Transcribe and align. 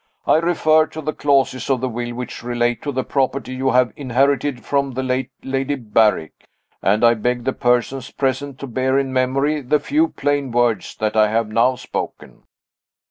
I 0.25 0.37
refer 0.37 0.87
to 0.87 1.01
the 1.01 1.13
clauses 1.13 1.69
of 1.69 1.79
the 1.79 1.87
will 1.87 2.15
which 2.15 2.41
relate 2.41 2.81
to 2.81 2.91
the 2.91 3.03
property 3.03 3.53
you 3.53 3.69
have 3.69 3.93
inherited 3.95 4.65
from 4.65 4.93
the 4.93 5.03
late 5.03 5.29
Lady 5.43 5.75
Berrick 5.75 6.47
and 6.81 7.03
I 7.05 7.13
beg 7.13 7.43
the 7.43 7.53
persons 7.53 8.09
present 8.09 8.57
to 8.61 8.65
bear 8.65 8.97
in 8.97 9.13
memory 9.13 9.61
the 9.61 9.79
few 9.79 10.07
plain 10.07 10.51
words 10.51 10.95
that 10.95 11.15
I 11.15 11.27
have 11.27 11.49
now 11.49 11.75
spoken." 11.75 12.45